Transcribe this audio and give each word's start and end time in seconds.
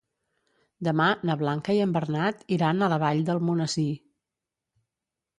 Demà 0.85 1.09
na 1.29 1.33
Blanca 1.41 1.75
i 1.79 1.81
en 1.83 1.91
Bernat 1.97 2.41
iran 2.57 2.81
a 2.81 2.87
la 2.93 2.97
Vall 3.03 3.21
d'Almonesir. 3.27 3.87